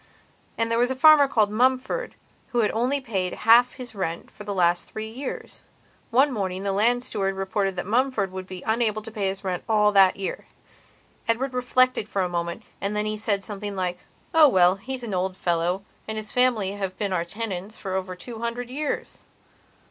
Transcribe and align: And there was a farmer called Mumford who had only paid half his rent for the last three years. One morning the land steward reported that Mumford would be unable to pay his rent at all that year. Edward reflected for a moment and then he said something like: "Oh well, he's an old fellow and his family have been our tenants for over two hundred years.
And 0.57 0.71
there 0.71 0.79
was 0.79 0.89
a 0.89 0.95
farmer 0.95 1.27
called 1.27 1.51
Mumford 1.51 2.15
who 2.53 2.61
had 2.61 2.71
only 2.71 2.99
paid 2.99 3.33
half 3.45 3.73
his 3.73 3.93
rent 3.93 4.31
for 4.31 4.43
the 4.43 4.51
last 4.51 4.85
three 4.91 5.11
years. 5.11 5.61
One 6.09 6.31
morning 6.33 6.63
the 6.63 6.71
land 6.71 7.03
steward 7.03 7.35
reported 7.35 7.75
that 7.75 7.85
Mumford 7.85 8.31
would 8.31 8.47
be 8.47 8.63
unable 8.63 9.03
to 9.03 9.11
pay 9.11 9.27
his 9.27 9.43
rent 9.43 9.61
at 9.61 9.71
all 9.71 9.91
that 9.91 10.17
year. 10.17 10.47
Edward 11.27 11.53
reflected 11.53 12.09
for 12.09 12.23
a 12.23 12.27
moment 12.27 12.63
and 12.81 12.95
then 12.95 13.05
he 13.05 13.15
said 13.15 13.43
something 13.43 13.75
like: 13.75 13.99
"Oh 14.33 14.47
well, 14.49 14.77
he's 14.77 15.03
an 15.03 15.13
old 15.13 15.37
fellow 15.37 15.83
and 16.07 16.17
his 16.17 16.31
family 16.31 16.71
have 16.71 16.97
been 16.97 17.13
our 17.13 17.23
tenants 17.23 17.77
for 17.77 17.93
over 17.93 18.15
two 18.15 18.39
hundred 18.39 18.71
years. 18.71 19.19